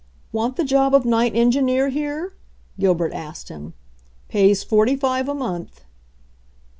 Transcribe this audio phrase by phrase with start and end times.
[0.31, 2.33] "Want the job of night engineer here?"
[2.79, 3.75] Gil bert asked him.
[4.29, 5.83] "Pays forty five a month."